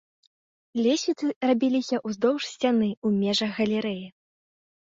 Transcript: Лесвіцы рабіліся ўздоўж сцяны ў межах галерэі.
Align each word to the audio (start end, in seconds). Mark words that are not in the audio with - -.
Лесвіцы 0.85 1.29
рабіліся 1.49 2.01
ўздоўж 2.11 2.41
сцяны 2.55 2.89
ў 2.95 3.21
межах 3.21 3.51
галерэі. 3.61 4.05